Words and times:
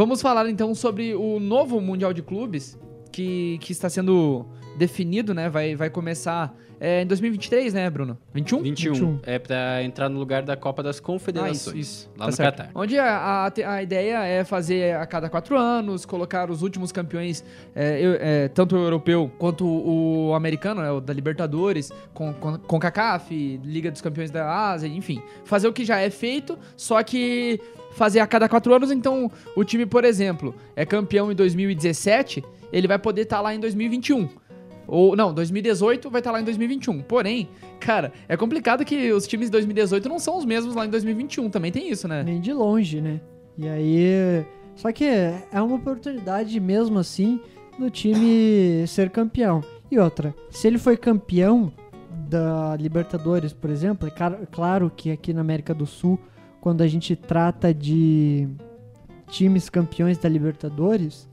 vamos 0.00 0.22
falar 0.22 0.48
então 0.48 0.74
sobre 0.74 1.14
o 1.14 1.38
novo 1.38 1.78
Mundial 1.78 2.14
de 2.14 2.22
Clubes 2.22 2.74
que, 3.12 3.58
que 3.60 3.70
está 3.70 3.90
sendo 3.90 4.46
definido, 4.80 5.34
né? 5.34 5.50
Vai, 5.50 5.76
vai 5.76 5.90
começar 5.90 6.56
é, 6.80 7.02
em 7.02 7.06
2023, 7.06 7.74
né, 7.74 7.90
Bruno? 7.90 8.16
21? 8.32 8.62
21. 8.62 8.92
21. 8.94 9.18
É 9.24 9.38
pra 9.38 9.82
entrar 9.82 10.08
no 10.08 10.18
lugar 10.18 10.42
da 10.42 10.56
Copa 10.56 10.82
das 10.82 10.98
Confederações. 10.98 11.68
Ah, 11.68 11.70
isso, 11.70 11.76
isso. 11.76 12.10
Lá 12.16 12.24
tá 12.24 12.30
no 12.30 12.32
certo. 12.32 12.56
Qatar. 12.56 12.70
Onde 12.74 12.98
a, 12.98 13.46
a, 13.46 13.74
a, 13.74 13.82
ideia 13.82 14.24
é 14.24 14.42
fazer 14.42 14.96
a 14.96 15.04
cada 15.04 15.28
quatro 15.28 15.58
anos, 15.58 16.06
colocar 16.06 16.50
os 16.50 16.62
últimos 16.62 16.90
campeões, 16.90 17.44
é, 17.76 18.44
é, 18.44 18.48
tanto 18.48 18.74
o 18.74 18.78
europeu 18.78 19.30
quanto 19.38 19.66
o, 19.66 20.32
americano, 20.34 20.80
né, 20.80 20.90
o 20.90 21.02
da 21.02 21.12
Libertadores, 21.12 21.92
com, 22.14 22.32
com, 22.32 22.56
com 22.56 22.80
CACAF, 22.80 23.60
Liga 23.62 23.90
dos 23.90 24.00
Campeões 24.00 24.30
da 24.30 24.70
Ásia, 24.70 24.88
enfim. 24.88 25.22
Fazer 25.44 25.68
o 25.68 25.74
que 25.74 25.84
já 25.84 25.98
é 25.98 26.08
feito, 26.08 26.58
só 26.78 27.02
que 27.02 27.60
fazer 27.92 28.20
a 28.20 28.26
cada 28.26 28.48
quatro 28.48 28.72
anos. 28.72 28.90
Então, 28.90 29.30
o 29.54 29.64
time, 29.64 29.84
por 29.84 30.06
exemplo, 30.06 30.54
é 30.74 30.86
campeão 30.86 31.30
em 31.30 31.34
2017, 31.34 32.42
ele 32.72 32.88
vai 32.88 32.98
poder 32.98 33.22
estar 33.22 33.36
tá 33.36 33.42
lá 33.42 33.54
em 33.54 33.60
2021. 33.60 34.39
Ou, 34.90 35.14
não, 35.14 35.32
2018 35.32 36.10
vai 36.10 36.20
estar 36.20 36.30
tá 36.30 36.36
lá 36.36 36.40
em 36.40 36.44
2021. 36.44 37.02
Porém, 37.02 37.48
cara, 37.78 38.12
é 38.28 38.36
complicado 38.36 38.84
que 38.84 39.12
os 39.12 39.24
times 39.24 39.46
de 39.46 39.52
2018 39.52 40.08
não 40.08 40.18
são 40.18 40.36
os 40.36 40.44
mesmos 40.44 40.74
lá 40.74 40.84
em 40.84 40.90
2021. 40.90 41.48
Também 41.48 41.70
tem 41.70 41.88
isso, 41.88 42.08
né? 42.08 42.24
Nem 42.24 42.40
de 42.40 42.52
longe, 42.52 43.00
né? 43.00 43.20
E 43.56 43.68
aí. 43.68 44.44
Só 44.74 44.90
que 44.90 45.04
é 45.04 45.62
uma 45.62 45.76
oportunidade 45.76 46.58
mesmo 46.58 46.98
assim 46.98 47.40
do 47.78 47.88
time 47.88 48.84
ser 48.88 49.10
campeão. 49.10 49.62
E 49.90 49.98
outra, 49.98 50.34
se 50.50 50.66
ele 50.66 50.78
foi 50.78 50.96
campeão 50.96 51.72
da 52.28 52.76
Libertadores, 52.76 53.52
por 53.52 53.70
exemplo, 53.70 54.08
é 54.08 54.46
claro 54.50 54.90
que 54.94 55.12
aqui 55.12 55.32
na 55.32 55.40
América 55.40 55.72
do 55.72 55.86
Sul, 55.86 56.18
quando 56.60 56.82
a 56.82 56.88
gente 56.88 57.14
trata 57.14 57.72
de 57.72 58.48
times 59.28 59.68
campeões 59.68 60.18
da 60.18 60.28
Libertadores, 60.28 61.28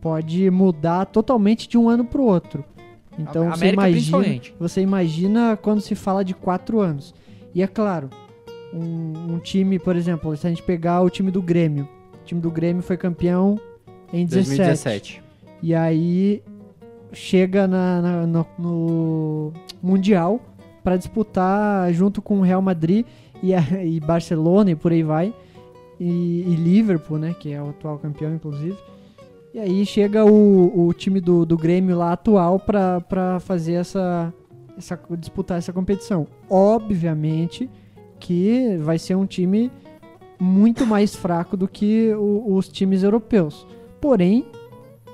pode 0.00 0.50
mudar 0.50 1.06
totalmente 1.06 1.68
de 1.68 1.78
um 1.78 1.88
ano 1.88 2.04
para 2.04 2.20
o 2.20 2.24
outro. 2.24 2.64
Então 3.18 3.50
você 3.50 3.68
imagina, 3.68 4.40
você 4.58 4.80
imagina 4.80 5.58
quando 5.60 5.80
se 5.80 5.94
fala 5.94 6.24
de 6.24 6.34
quatro 6.34 6.80
anos. 6.80 7.14
E 7.54 7.62
é 7.62 7.66
claro, 7.66 8.10
um, 8.72 9.34
um, 9.34 9.38
time, 9.38 9.78
por 9.78 9.96
exemplo, 9.96 10.36
se 10.36 10.46
a 10.46 10.50
gente 10.50 10.62
pegar 10.62 11.00
o 11.00 11.08
time 11.08 11.30
do 11.30 11.40
Grêmio, 11.40 11.88
o 12.22 12.24
time 12.24 12.40
do 12.40 12.50
Grêmio 12.50 12.82
foi 12.82 12.96
campeão 12.96 13.58
em 14.12 14.26
17. 14.26 14.56
2017. 14.56 15.22
E 15.62 15.74
aí 15.74 16.42
chega 17.12 17.66
na, 17.66 18.02
na, 18.02 18.26
no, 18.26 18.46
no, 18.58 19.52
Mundial 19.82 20.40
para 20.84 20.96
disputar 20.96 21.92
junto 21.92 22.20
com 22.20 22.38
o 22.38 22.42
Real 22.42 22.60
Madrid 22.60 23.06
e, 23.42 23.54
a, 23.54 23.60
e 23.82 23.98
Barcelona 24.00 24.72
e 24.72 24.74
por 24.74 24.92
aí 24.92 25.02
vai. 25.02 25.34
E, 25.98 26.44
e 26.46 26.54
Liverpool, 26.56 27.18
né, 27.18 27.34
que 27.38 27.52
é 27.52 27.62
o 27.62 27.70
atual 27.70 27.98
campeão, 27.98 28.34
inclusive. 28.34 28.76
E 29.56 29.58
aí 29.58 29.86
chega 29.86 30.22
o, 30.22 30.86
o 30.86 30.92
time 30.92 31.18
do, 31.18 31.46
do 31.46 31.56
Grêmio 31.56 31.96
lá 31.96 32.12
atual 32.12 32.60
para 32.60 33.40
fazer 33.40 33.72
essa, 33.72 34.30
essa. 34.76 35.00
disputar 35.18 35.56
essa 35.56 35.72
competição. 35.72 36.26
Obviamente 36.50 37.70
que 38.20 38.76
vai 38.82 38.98
ser 38.98 39.14
um 39.14 39.24
time 39.24 39.72
muito 40.38 40.84
mais 40.84 41.16
fraco 41.16 41.56
do 41.56 41.66
que 41.66 42.12
o, 42.12 42.54
os 42.54 42.68
times 42.68 43.02
europeus. 43.02 43.66
Porém, 43.98 44.44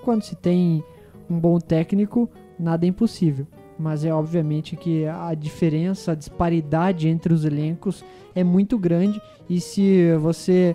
quando 0.02 0.22
se 0.22 0.34
tem 0.34 0.82
um 1.30 1.38
bom 1.38 1.60
técnico, 1.60 2.28
nada 2.58 2.84
é 2.84 2.88
impossível. 2.88 3.46
Mas 3.78 4.04
é 4.04 4.12
obviamente 4.12 4.74
que 4.74 5.06
a 5.06 5.34
diferença, 5.34 6.10
a 6.10 6.16
disparidade 6.16 7.06
entre 7.06 7.32
os 7.32 7.44
elencos 7.44 8.04
é 8.34 8.42
muito 8.42 8.76
grande. 8.76 9.22
E 9.48 9.60
se 9.60 10.16
você 10.16 10.74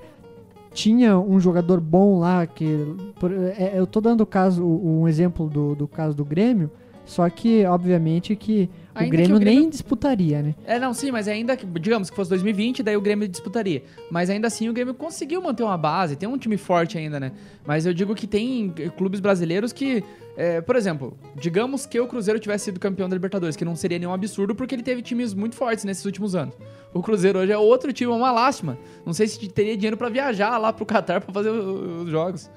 tinha 0.77 1.17
um 1.17 1.39
jogador 1.39 1.81
bom 1.81 2.19
lá 2.19 2.45
que 2.45 2.85
por, 3.19 3.31
é, 3.33 3.73
eu 3.75 3.87
tô 3.87 3.99
dando 3.99 4.23
caso 4.27 4.63
um 4.63 5.07
exemplo 5.07 5.49
do, 5.49 5.73
do 5.73 5.87
caso 5.87 6.15
do 6.15 6.23
Grêmio 6.23 6.69
só 7.07 7.27
que 7.29 7.65
obviamente 7.65 8.35
que 8.35 8.69
o 8.93 9.09
Grêmio, 9.09 9.37
o 9.37 9.39
Grêmio, 9.39 9.61
nem 9.61 9.69
disputaria, 9.69 10.41
né? 10.41 10.55
É, 10.65 10.79
não, 10.79 10.93
sim, 10.93 11.11
mas 11.11 11.27
ainda 11.27 11.55
que, 11.55 11.65
digamos 11.65 12.09
que 12.09 12.15
fosse 12.15 12.29
2020, 12.31 12.83
daí 12.83 12.97
o 12.97 13.01
Grêmio 13.01 13.27
disputaria. 13.27 13.83
Mas 14.11 14.29
ainda 14.29 14.47
assim 14.47 14.67
o 14.69 14.73
Grêmio 14.73 14.93
conseguiu 14.93 15.41
manter 15.41 15.63
uma 15.63 15.77
base, 15.77 16.15
tem 16.15 16.27
um 16.27 16.37
time 16.37 16.57
forte 16.57 16.97
ainda, 16.97 17.19
né? 17.19 17.31
Mas 17.65 17.85
eu 17.85 17.93
digo 17.93 18.13
que 18.13 18.27
tem 18.27 18.73
clubes 18.97 19.19
brasileiros 19.19 19.71
que, 19.71 20.03
é, 20.35 20.61
por 20.61 20.75
exemplo, 20.75 21.17
digamos 21.35 21.85
que 21.85 21.99
o 21.99 22.07
Cruzeiro 22.07 22.39
tivesse 22.39 22.65
sido 22.65 22.79
campeão 22.79 23.07
da 23.07 23.15
Libertadores, 23.15 23.55
que 23.55 23.63
não 23.63 23.75
seria 23.75 23.99
nenhum 23.99 24.13
absurdo 24.13 24.53
porque 24.53 24.75
ele 24.75 24.83
teve 24.83 25.01
times 25.01 25.33
muito 25.33 25.55
fortes 25.55 25.85
nesses 25.85 26.03
últimos 26.03 26.35
anos. 26.35 26.55
O 26.93 27.01
Cruzeiro 27.01 27.39
hoje 27.39 27.51
é 27.51 27.57
outro 27.57 27.93
time, 27.93 28.11
é 28.11 28.15
uma 28.15 28.31
lástima. 28.31 28.77
Não 29.05 29.13
sei 29.13 29.27
se 29.27 29.47
teria 29.47 29.75
dinheiro 29.75 29.95
para 29.95 30.09
viajar 30.09 30.57
lá 30.57 30.73
pro 30.73 30.85
Qatar 30.85 31.21
para 31.21 31.33
fazer 31.33 31.51
os 31.51 32.09
jogos 32.09 32.49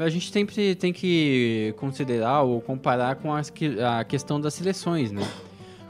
a 0.00 0.08
gente 0.08 0.30
sempre 0.30 0.74
tem 0.74 0.92
que 0.92 1.74
considerar 1.78 2.42
ou 2.42 2.60
comparar 2.60 3.16
com 3.16 3.32
as, 3.32 3.52
a 3.86 4.04
questão 4.04 4.40
das 4.40 4.54
seleções, 4.54 5.12
né? 5.12 5.26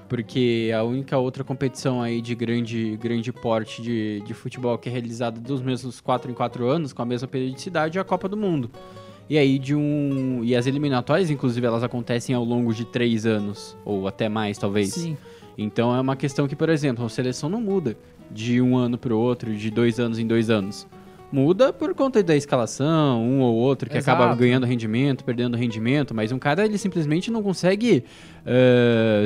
Porque 0.08 0.72
a 0.76 0.82
única 0.82 1.16
outra 1.18 1.44
competição 1.44 2.02
aí 2.02 2.20
de 2.20 2.34
grande, 2.34 2.96
grande 2.96 3.32
porte 3.32 3.80
de, 3.80 4.20
de 4.26 4.34
futebol 4.34 4.76
que 4.76 4.88
é 4.88 4.92
realizada 4.92 5.40
dos 5.40 5.62
mesmos 5.62 6.00
4 6.00 6.30
em 6.30 6.34
4 6.34 6.66
anos, 6.66 6.92
com 6.92 7.00
a 7.02 7.06
mesma 7.06 7.28
periodicidade, 7.28 7.96
é 7.96 8.00
a 8.00 8.04
Copa 8.04 8.28
do 8.28 8.36
Mundo. 8.36 8.70
E 9.28 9.38
aí 9.38 9.60
de 9.60 9.76
um. 9.76 10.42
E 10.42 10.56
as 10.56 10.66
eliminatórias, 10.66 11.30
inclusive, 11.30 11.64
elas 11.64 11.84
acontecem 11.84 12.34
ao 12.34 12.42
longo 12.42 12.74
de 12.74 12.84
três 12.84 13.24
anos, 13.24 13.76
ou 13.84 14.08
até 14.08 14.28
mais, 14.28 14.58
talvez. 14.58 14.94
Sim. 14.94 15.16
Então 15.56 15.94
é 15.94 16.00
uma 16.00 16.16
questão 16.16 16.48
que, 16.48 16.56
por 16.56 16.68
exemplo, 16.68 17.04
a 17.04 17.08
seleção 17.08 17.48
não 17.48 17.60
muda 17.60 17.96
de 18.28 18.60
um 18.60 18.76
ano 18.76 18.98
para 18.98 19.14
o 19.14 19.18
outro, 19.18 19.54
de 19.54 19.70
dois 19.70 20.00
anos 20.00 20.18
em 20.18 20.26
dois 20.26 20.50
anos. 20.50 20.88
Muda 21.32 21.72
por 21.72 21.94
conta 21.94 22.22
da 22.22 22.34
escalação, 22.34 23.22
um 23.22 23.40
ou 23.40 23.54
outro 23.54 23.88
que 23.88 23.96
Exato. 23.96 24.20
acaba 24.20 24.34
ganhando 24.34 24.66
rendimento, 24.66 25.22
perdendo 25.22 25.56
rendimento, 25.56 26.12
mas 26.12 26.32
um 26.32 26.38
cara 26.38 26.64
ele 26.64 26.76
simplesmente 26.76 27.30
não 27.30 27.42
consegue 27.42 28.04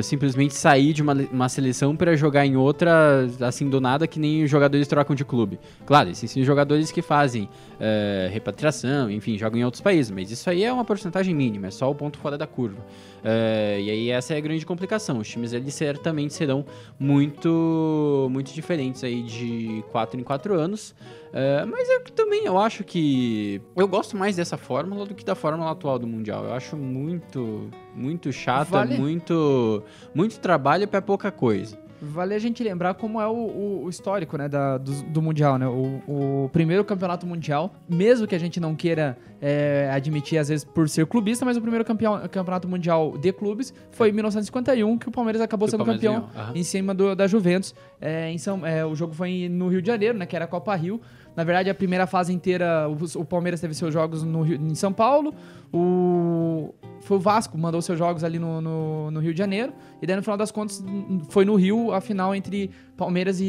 simplesmente 0.03 0.53
sair 0.53 0.93
de 0.93 1.01
uma, 1.01 1.13
uma 1.31 1.49
seleção 1.49 1.95
para 1.95 2.15
jogar 2.15 2.45
em 2.45 2.55
outra 2.55 3.27
assim 3.41 3.69
do 3.69 3.79
nada 3.79 4.07
que 4.07 4.19
nem 4.19 4.43
os 4.43 4.49
jogadores 4.49 4.87
trocam 4.87 5.15
de 5.15 5.23
clube. 5.23 5.59
Claro, 5.85 6.09
existem 6.09 6.43
jogadores 6.43 6.91
que 6.91 7.01
fazem 7.01 7.43
uh, 7.43 8.31
repatriação, 8.31 9.09
enfim, 9.09 9.37
jogam 9.37 9.59
em 9.59 9.65
outros 9.65 9.81
países, 9.81 10.11
mas 10.11 10.31
isso 10.31 10.49
aí 10.49 10.63
é 10.63 10.71
uma 10.71 10.85
porcentagem 10.85 11.33
mínima, 11.33 11.67
é 11.67 11.71
só 11.71 11.89
o 11.89 11.95
ponto 11.95 12.17
fora 12.17 12.37
da 12.37 12.47
curva. 12.47 12.81
Uh, 13.25 13.79
e 13.79 13.89
aí 13.89 14.09
essa 14.09 14.33
é 14.33 14.37
a 14.37 14.39
grande 14.39 14.65
complicação. 14.65 15.17
Os 15.17 15.27
times 15.27 15.53
eles 15.53 15.73
certamente 15.73 16.33
serão 16.33 16.65
muito 16.99 18.27
muito 18.31 18.53
diferentes 18.53 19.03
aí 19.03 19.23
de 19.23 19.83
4 19.91 20.19
em 20.19 20.23
4 20.23 20.53
anos. 20.53 20.91
Uh, 21.31 21.67
mas 21.69 21.89
eu 21.89 22.03
também 22.11 22.45
eu 22.45 22.57
acho 22.57 22.83
que 22.83 23.61
eu 23.75 23.87
gosto 23.87 24.15
mais 24.15 24.35
dessa 24.35 24.57
fórmula 24.57 25.05
do 25.05 25.13
que 25.13 25.25
da 25.25 25.35
fórmula 25.35 25.71
atual 25.71 25.97
do 25.97 26.07
mundial. 26.07 26.45
Eu 26.45 26.53
acho 26.53 26.77
muito 26.77 27.69
muito 27.95 28.31
chata, 28.31 28.71
vale. 28.71 28.97
muito 28.97 29.83
muito 30.13 30.39
trabalho 30.39 30.87
para 30.87 31.01
pouca 31.01 31.31
coisa. 31.31 31.77
Vale 32.01 32.33
a 32.35 32.39
gente 32.39 32.61
lembrar 32.61 32.93
como 32.95 33.21
é 33.21 33.27
o, 33.27 33.83
o 33.85 33.89
histórico 33.89 34.37
né, 34.37 34.49
da, 34.49 34.77
do, 34.77 34.91
do, 35.03 35.21
Mundial, 35.21 35.57
né? 35.57 35.65
O, 35.67 36.01
o, 36.07 36.49
primeiro 36.49 36.83
campeonato 36.83 37.25
mundial, 37.25 37.73
mesmo 37.89 38.27
que 38.27 38.35
a 38.35 38.39
gente 38.39 38.59
não 38.59 38.75
queira 38.75 39.17
é, 39.47 39.91
admitir, 39.93 40.39
às 40.39 40.49
vezes, 40.49 40.65
por 40.65 40.89
ser 40.89 41.05
clubista, 41.05 41.45
mas 41.45 41.55
o 41.55 41.61
primeiro 41.61 41.85
campeão, 41.85 42.19
campeonato 42.27 42.67
mundial 42.67 43.15
de 43.15 43.31
clubes 43.31 43.71
foi 43.91 44.09
em 44.09 44.11
1951, 44.11 44.97
que 44.97 45.07
o 45.07 45.11
Palmeiras 45.11 45.39
acabou 45.39 45.67
sendo 45.67 45.85
Palmeiras 45.85 46.01
campeão 46.01 46.29
uhum. 46.35 46.55
em 46.55 46.63
cima 46.63 46.95
do, 46.95 47.15
da 47.15 47.27
Juventus. 47.27 47.75
É, 48.01 48.31
em 48.31 48.39
São, 48.39 48.65
é, 48.65 48.83
o 48.83 48.95
jogo 48.95 49.13
foi 49.13 49.47
no 49.47 49.67
Rio 49.67 49.83
de 49.83 49.87
Janeiro, 49.87 50.17
né? 50.17 50.25
Que 50.25 50.35
era 50.35 50.45
a 50.45 50.47
Copa 50.47 50.73
Rio. 50.75 50.99
Na 51.35 51.43
verdade, 51.43 51.69
a 51.69 51.75
primeira 51.75 52.07
fase 52.07 52.33
inteira, 52.33 52.89
o, 52.89 53.21
o 53.21 53.25
Palmeiras 53.25 53.59
teve 53.59 53.75
seus 53.75 53.93
jogos 53.93 54.23
no 54.23 54.41
Rio, 54.41 54.55
em 54.55 54.73
São 54.73 54.91
Paulo. 54.91 55.31
O, 55.71 56.73
foi 57.01 57.17
o 57.17 57.19
Vasco, 57.19 57.57
mandou 57.57 57.81
seus 57.81 57.99
jogos 57.99 58.23
ali 58.23 58.39
no, 58.39 58.61
no, 58.61 59.11
no, 59.11 59.19
Rio 59.19 59.33
de 59.33 59.37
Janeiro. 59.37 59.73
E 60.01 60.07
daí, 60.07 60.15
no 60.15 60.21
final 60.21 60.37
das 60.37 60.49
contas, 60.49 60.83
foi 61.29 61.43
no 61.43 61.55
Rio 61.55 61.91
a 61.91 61.99
final 61.99 62.33
entre 62.33 62.71
Palmeiras 62.95 63.41
e, 63.41 63.45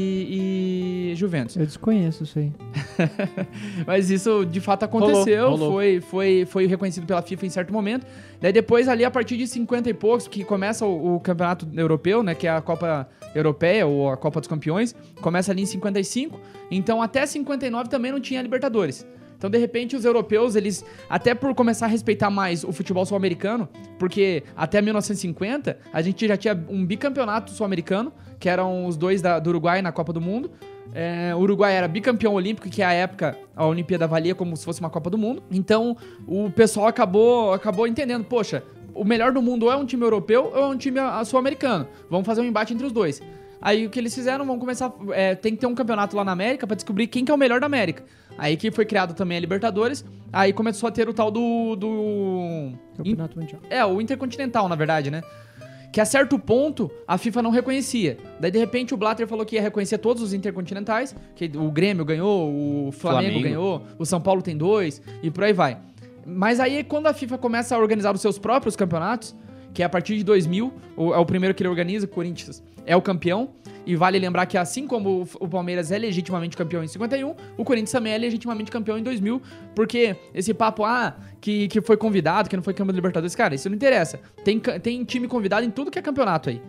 e 1.10 1.12
Juventus. 1.14 1.56
Eu 1.56 1.64
desconheço 1.64 2.24
isso 2.24 2.38
aí. 2.40 2.52
Mas 3.86 4.10
isso, 4.10 4.44
de 4.44 4.60
fato, 4.60 4.82
aconteceu. 4.82 5.44
Rolou, 5.44 5.58
rolou. 5.58 5.72
Foi, 5.74 5.85
foi, 6.00 6.46
foi 6.46 6.66
reconhecido 6.66 7.06
pela 7.06 7.22
FIFA 7.22 7.46
em 7.46 7.50
certo 7.50 7.72
momento. 7.72 8.06
Daí, 8.40 8.52
depois, 8.52 8.88
ali, 8.88 9.04
a 9.04 9.10
partir 9.10 9.36
de 9.36 9.46
50 9.46 9.88
e 9.90 9.94
poucos, 9.94 10.28
que 10.28 10.44
começa 10.44 10.84
o, 10.84 11.16
o 11.16 11.20
Campeonato 11.20 11.68
Europeu, 11.74 12.22
né? 12.22 12.34
Que 12.34 12.46
é 12.46 12.50
a 12.50 12.60
Copa 12.60 13.08
Europeia, 13.34 13.86
ou 13.86 14.10
a 14.10 14.16
Copa 14.16 14.40
dos 14.40 14.48
Campeões. 14.48 14.94
Começa 15.20 15.52
ali 15.52 15.62
em 15.62 15.66
55. 15.66 16.38
Então, 16.70 17.02
até 17.02 17.24
59 17.24 17.88
também 17.88 18.12
não 18.12 18.20
tinha 18.20 18.42
Libertadores. 18.42 19.06
Então, 19.36 19.50
de 19.50 19.58
repente, 19.58 19.94
os 19.94 20.04
europeus, 20.04 20.56
eles, 20.56 20.84
até 21.08 21.34
por 21.34 21.54
começar 21.54 21.86
a 21.86 21.88
respeitar 21.88 22.30
mais 22.30 22.64
o 22.64 22.72
futebol 22.72 23.04
sul-americano, 23.04 23.68
porque 23.98 24.42
até 24.56 24.80
1950 24.80 25.78
a 25.92 26.02
gente 26.02 26.26
já 26.26 26.36
tinha 26.36 26.64
um 26.68 26.84
bicampeonato 26.84 27.50
sul-americano, 27.50 28.12
que 28.38 28.48
eram 28.48 28.86
os 28.86 28.96
dois 28.96 29.20
da, 29.20 29.38
do 29.38 29.50
Uruguai 29.50 29.82
na 29.82 29.92
Copa 29.92 30.12
do 30.12 30.20
Mundo. 30.20 30.50
É, 30.94 31.34
o 31.34 31.38
Uruguai 31.38 31.74
era 31.74 31.86
bicampeão 31.86 32.34
olímpico, 32.34 32.68
que 32.68 32.82
é 32.82 32.84
a 32.84 32.92
época 32.92 33.38
a 33.54 33.66
Olimpíada 33.66 34.06
valia 34.06 34.34
como 34.34 34.56
se 34.56 34.64
fosse 34.64 34.80
uma 34.80 34.90
Copa 34.90 35.10
do 35.10 35.18
Mundo. 35.18 35.42
Então, 35.50 35.96
o 36.26 36.50
pessoal 36.50 36.86
acabou, 36.86 37.52
acabou 37.52 37.86
entendendo, 37.86 38.24
poxa, 38.24 38.62
o 38.94 39.04
melhor 39.04 39.32
do 39.32 39.42
mundo 39.42 39.64
ou 39.64 39.72
é 39.72 39.76
um 39.76 39.84
time 39.84 40.02
europeu 40.02 40.52
ou 40.54 40.64
é 40.64 40.66
um 40.66 40.76
time 40.76 40.98
sul-americano. 41.24 41.86
Vamos 42.08 42.26
fazer 42.26 42.40
um 42.40 42.44
embate 42.44 42.72
entre 42.72 42.86
os 42.86 42.92
dois. 42.92 43.20
Aí 43.60 43.86
o 43.86 43.90
que 43.90 43.98
eles 43.98 44.14
fizeram, 44.14 44.44
vão 44.46 44.58
começar. 44.58 44.92
É, 45.12 45.34
tem 45.34 45.54
que 45.54 45.58
ter 45.58 45.66
um 45.66 45.74
campeonato 45.74 46.16
lá 46.16 46.24
na 46.24 46.32
América 46.32 46.66
para 46.66 46.76
descobrir 46.76 47.06
quem 47.06 47.24
que 47.24 47.30
é 47.30 47.34
o 47.34 47.38
melhor 47.38 47.60
da 47.60 47.66
América. 47.66 48.04
Aí 48.38 48.56
que 48.56 48.70
foi 48.70 48.84
criado 48.84 49.14
também 49.14 49.38
a 49.38 49.40
Libertadores. 49.40 50.04
Aí 50.32 50.52
começou 50.52 50.88
a 50.88 50.92
ter 50.92 51.08
o 51.08 51.14
tal 51.14 51.30
do. 51.30 51.74
do 51.76 52.72
Campeonato 52.96 53.38
Mundial. 53.38 53.60
É, 53.70 53.84
o 53.84 54.00
Intercontinental, 54.00 54.68
na 54.68 54.76
verdade, 54.76 55.10
né? 55.10 55.22
Que 55.96 56.00
a 56.02 56.04
certo 56.04 56.38
ponto 56.38 56.90
a 57.08 57.16
FIFA 57.16 57.40
não 57.40 57.50
reconhecia. 57.50 58.18
Daí 58.38 58.50
de 58.50 58.58
repente 58.58 58.92
o 58.92 58.98
Blatter 58.98 59.26
falou 59.26 59.46
que 59.46 59.54
ia 59.54 59.62
reconhecer 59.62 59.96
todos 59.96 60.22
os 60.22 60.34
intercontinentais, 60.34 61.16
que 61.34 61.50
o 61.56 61.70
Grêmio 61.70 62.04
ganhou, 62.04 62.50
o 62.50 62.92
Flamengo, 62.92 63.32
Flamengo. 63.32 63.42
ganhou, 63.42 63.82
o 63.98 64.04
São 64.04 64.20
Paulo 64.20 64.42
tem 64.42 64.54
dois 64.54 65.00
e 65.22 65.30
por 65.30 65.44
aí 65.44 65.54
vai. 65.54 65.78
Mas 66.26 66.60
aí 66.60 66.84
quando 66.84 67.06
a 67.06 67.14
FIFA 67.14 67.38
começa 67.38 67.74
a 67.74 67.78
organizar 67.78 68.14
os 68.14 68.20
seus 68.20 68.38
próprios 68.38 68.76
campeonatos, 68.76 69.34
que 69.76 69.82
é 69.82 69.84
a 69.84 69.90
partir 69.90 70.16
de 70.16 70.24
2000, 70.24 70.72
é 70.96 71.18
o 71.18 71.26
primeiro 71.26 71.54
que 71.54 71.62
ele 71.62 71.68
organiza, 71.68 72.06
o 72.06 72.08
Corinthians 72.08 72.62
é 72.86 72.96
o 72.96 73.02
campeão. 73.02 73.50
E 73.84 73.94
vale 73.94 74.18
lembrar 74.18 74.46
que 74.46 74.56
assim 74.56 74.86
como 74.86 75.28
o 75.38 75.46
Palmeiras 75.46 75.92
é 75.92 75.98
legitimamente 75.98 76.56
campeão 76.56 76.82
em 76.82 76.88
51, 76.88 77.34
o 77.58 77.62
Corinthians 77.62 77.92
também 77.92 78.14
é 78.14 78.16
legitimamente 78.16 78.70
campeão 78.70 78.98
em 78.98 79.02
2000, 79.02 79.40
porque 79.74 80.16
esse 80.34 80.54
papo, 80.54 80.82
ah, 80.82 81.14
que, 81.42 81.68
que 81.68 81.82
foi 81.82 81.98
convidado, 81.98 82.48
que 82.48 82.56
não 82.56 82.62
foi 82.62 82.72
campeão 82.72 82.94
da 82.94 82.96
Libertadores, 82.96 83.34
cara, 83.36 83.54
isso 83.54 83.68
não 83.68 83.76
interessa. 83.76 84.18
Tem, 84.42 84.58
tem 84.58 85.04
time 85.04 85.28
convidado 85.28 85.66
em 85.66 85.70
tudo 85.70 85.90
que 85.90 85.98
é 85.98 86.02
campeonato 86.02 86.48
aí. 86.48 86.62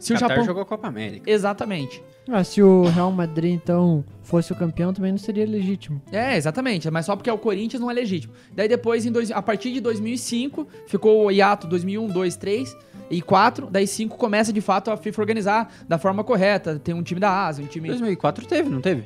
Se 0.00 0.14
Qatar 0.14 0.26
o 0.26 0.30
Japão 0.30 0.44
jogou 0.44 0.62
a 0.62 0.66
Copa 0.66 0.88
América. 0.88 1.30
Exatamente. 1.30 2.02
Ah, 2.28 2.42
se 2.42 2.62
o 2.62 2.84
Real 2.84 3.12
Madrid, 3.12 3.52
então, 3.52 4.04
fosse 4.22 4.52
o 4.52 4.56
campeão, 4.56 4.92
também 4.92 5.12
não 5.12 5.18
seria 5.18 5.46
legítimo. 5.46 6.00
É, 6.10 6.36
exatamente. 6.36 6.90
Mas 6.90 7.06
só 7.06 7.14
porque 7.14 7.28
é 7.28 7.32
o 7.32 7.38
Corinthians 7.38 7.80
não 7.80 7.90
é 7.90 7.94
legítimo. 7.94 8.32
Daí 8.52 8.66
depois, 8.66 9.04
em 9.04 9.12
dois, 9.12 9.30
a 9.30 9.42
partir 9.42 9.72
de 9.72 9.80
2005, 9.80 10.66
ficou 10.86 11.26
o 11.26 11.30
hiato 11.30 11.66
2001, 11.66 12.08
2, 12.08 12.36
3 12.36 12.76
e 13.10 13.20
4. 13.20 13.68
Daí 13.70 13.86
5 13.86 14.16
começa, 14.16 14.52
de 14.52 14.60
fato, 14.60 14.90
a 14.90 14.96
FIFA 14.96 15.20
organizar 15.20 15.72
da 15.86 15.98
forma 15.98 16.24
correta. 16.24 16.78
Tem 16.78 16.94
um 16.94 17.02
time 17.02 17.20
da 17.20 17.46
Ásia, 17.46 17.64
um 17.64 17.68
time... 17.68 17.88
2004 17.88 18.46
teve, 18.46 18.70
não 18.70 18.80
teve? 18.80 19.04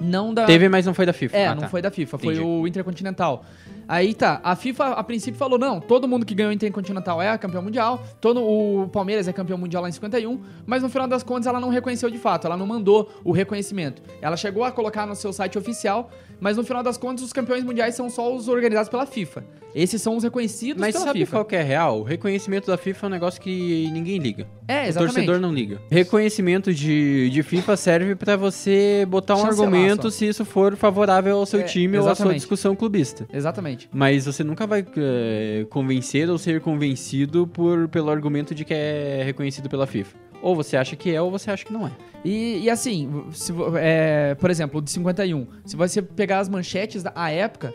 Não 0.00 0.32
da... 0.32 0.44
Teve, 0.44 0.68
mas 0.68 0.86
não 0.86 0.94
foi 0.94 1.06
da 1.06 1.12
FIFA. 1.12 1.36
É, 1.36 1.46
ah, 1.48 1.54
não 1.54 1.62
tá. 1.62 1.68
foi 1.68 1.82
da 1.82 1.90
FIFA. 1.90 2.16
Entendi. 2.16 2.36
Foi 2.36 2.44
o 2.44 2.66
Intercontinental. 2.66 3.44
Aí 3.88 4.12
tá, 4.12 4.38
a 4.44 4.54
FIFA 4.54 4.88
a 4.88 5.02
princípio 5.02 5.38
falou: 5.38 5.58
não, 5.58 5.80
todo 5.80 6.06
mundo 6.06 6.26
que 6.26 6.34
ganhou 6.34 6.52
Intercontinental 6.52 7.22
é 7.22 7.36
campeão 7.38 7.62
mundial, 7.62 8.04
todo 8.20 8.44
o 8.44 8.86
Palmeiras 8.88 9.26
é 9.26 9.32
campeão 9.32 9.56
mundial 9.56 9.82
lá 9.82 9.88
em 9.88 9.92
51, 9.92 10.38
mas 10.66 10.82
no 10.82 10.90
final 10.90 11.08
das 11.08 11.22
contas 11.22 11.46
ela 11.46 11.58
não 11.58 11.70
reconheceu 11.70 12.10
de 12.10 12.18
fato, 12.18 12.46
ela 12.46 12.56
não 12.56 12.66
mandou 12.66 13.10
o 13.24 13.32
reconhecimento. 13.32 14.02
Ela 14.20 14.36
chegou 14.36 14.62
a 14.62 14.70
colocar 14.70 15.06
no 15.06 15.16
seu 15.16 15.32
site 15.32 15.56
oficial, 15.56 16.10
mas 16.38 16.58
no 16.58 16.64
final 16.64 16.82
das 16.82 16.98
contas 16.98 17.24
os 17.24 17.32
campeões 17.32 17.64
mundiais 17.64 17.94
são 17.94 18.10
só 18.10 18.34
os 18.34 18.46
organizados 18.46 18.90
pela 18.90 19.06
FIFA. 19.06 19.42
Esses 19.74 20.00
são 20.00 20.16
os 20.16 20.24
reconhecidos 20.24 20.80
mas 20.80 20.94
pela 20.94 21.06
sabe 21.06 21.20
FIFA. 21.20 21.32
qual 21.32 21.44
que 21.44 21.56
é 21.56 21.62
real? 21.62 22.00
O 22.00 22.02
reconhecimento 22.02 22.66
da 22.66 22.76
FIFA 22.76 23.06
é 23.06 23.08
um 23.08 23.10
negócio 23.10 23.40
que 23.40 23.88
ninguém 23.92 24.18
liga. 24.18 24.46
É, 24.66 24.88
exatamente. 24.88 25.12
O 25.12 25.14
torcedor 25.14 25.40
não 25.40 25.52
liga. 25.52 25.80
Reconhecimento 25.90 26.72
de, 26.72 27.30
de 27.30 27.42
FIFA 27.42 27.76
serve 27.76 28.14
para 28.14 28.36
você 28.36 29.06
botar 29.08 29.34
um 29.34 29.38
Chancelar 29.38 29.68
argumento 29.68 30.10
só. 30.10 30.18
se 30.18 30.26
isso 30.26 30.44
for 30.44 30.76
favorável 30.76 31.36
ao 31.36 31.46
seu 31.46 31.60
é, 31.60 31.64
time 31.64 31.96
exatamente. 31.96 32.06
ou 32.06 32.12
à 32.12 32.16
sua 32.16 32.34
discussão 32.34 32.76
clubista. 32.76 33.26
Exatamente. 33.32 33.88
Mas 33.92 34.26
você 34.26 34.42
nunca 34.42 34.66
vai 34.66 34.84
é, 34.96 35.66
convencer 35.70 36.28
ou 36.28 36.38
ser 36.38 36.60
convencido 36.60 37.46
por, 37.46 37.88
pelo 37.88 38.10
argumento 38.10 38.54
de 38.54 38.64
que 38.64 38.74
é 38.74 39.22
reconhecido 39.24 39.68
pela 39.68 39.86
FIFA. 39.86 40.16
Ou 40.40 40.54
você 40.54 40.76
acha 40.76 40.94
que 40.94 41.12
é, 41.12 41.20
ou 41.20 41.30
você 41.30 41.50
acha 41.50 41.64
que 41.64 41.72
não 41.72 41.86
é. 41.86 41.90
E, 42.24 42.60
e 42.62 42.70
assim, 42.70 43.24
se, 43.32 43.52
é, 43.76 44.34
por 44.36 44.50
exemplo, 44.50 44.78
o 44.78 44.82
de 44.82 44.90
51, 44.90 45.46
se 45.64 45.76
você 45.76 46.00
pegar 46.02 46.38
as 46.38 46.48
manchetes 46.48 47.02
da 47.02 47.30
época, 47.30 47.74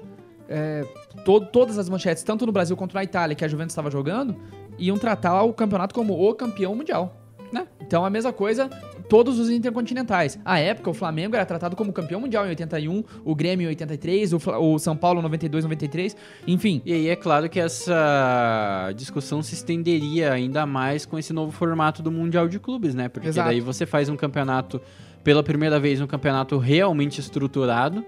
é, 0.53 0.85
to, 1.25 1.41
todas 1.41 1.79
as 1.79 1.89
manchetes, 1.89 2.21
tanto 2.23 2.45
no 2.45 2.51
Brasil 2.51 2.77
quanto 2.77 2.93
na 2.93 3.03
Itália, 3.03 3.35
que 3.35 3.43
a 3.43 3.47
Juventus 3.47 3.73
estava 3.73 3.89
jogando, 3.89 4.35
iam 4.77 4.97
tratar 4.97 5.41
o 5.41 5.51
campeonato 5.51 5.95
como 5.95 6.13
o 6.13 6.33
campeão 6.35 6.75
mundial. 6.75 7.19
Né? 7.51 7.67
Então 7.81 8.03
a 8.03 8.09
mesma 8.09 8.33
coisa, 8.33 8.67
todos 9.07 9.39
os 9.39 9.49
intercontinentais. 9.49 10.39
À 10.43 10.59
época, 10.59 10.89
o 10.89 10.93
Flamengo 10.93 11.35
era 11.35 11.45
tratado 11.45 11.75
como 11.75 11.93
campeão 11.93 12.19
mundial 12.19 12.45
em 12.45 12.49
81, 12.49 13.03
o 13.23 13.35
Grêmio 13.35 13.65
em 13.65 13.69
83, 13.69 14.33
o, 14.33 14.37
o 14.59 14.79
São 14.79 14.95
Paulo 14.95 15.19
em 15.19 15.23
92, 15.23 15.63
93, 15.63 16.17
enfim. 16.47 16.81
E 16.83 16.93
aí 16.93 17.09
é 17.09 17.15
claro 17.15 17.47
que 17.49 17.59
essa 17.59 18.91
discussão 18.95 19.43
se 19.43 19.53
estenderia 19.53 20.33
ainda 20.33 20.65
mais 20.65 21.05
com 21.05 21.17
esse 21.17 21.31
novo 21.31 21.51
formato 21.51 22.01
do 22.01 22.11
Mundial 22.11 22.47
de 22.47 22.59
Clubes, 22.59 22.95
né? 22.95 23.07
Porque 23.07 23.27
Exato. 23.27 23.49
daí 23.49 23.59
você 23.59 23.85
faz 23.85 24.09
um 24.09 24.15
campeonato, 24.15 24.81
pela 25.23 25.43
primeira 25.43 25.79
vez, 25.79 26.01
um 26.01 26.07
campeonato 26.07 26.57
realmente 26.57 27.19
estruturado 27.19 28.03